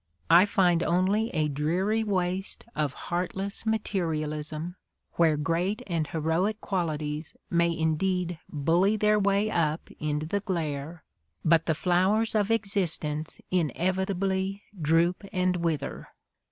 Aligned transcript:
I 0.41 0.45
find 0.47 0.81
only 0.81 1.29
a 1.29 1.47
dreary 1.47 2.03
waste 2.03 2.65
of 2.75 2.93
heartless 3.11 3.67
materialism, 3.67 4.75
where 5.11 5.37
great 5.37 5.83
and 5.85 6.07
heroic 6.07 6.59
qualities 6.59 7.35
may 7.51 7.69
indeed 7.77 8.39
bully 8.49 8.97
their 8.97 9.19
way 9.19 9.51
up 9.51 9.91
into 9.99 10.25
the 10.25 10.39
glare, 10.39 11.03
but 11.45 11.67
the 11.67 11.75
flowers 11.75 12.33
of 12.33 12.49
existence 12.49 13.39
inevit 13.51 14.09
ably 14.09 14.63
droop 14.81 15.23
and 15.31 15.57
wither. 15.57 16.07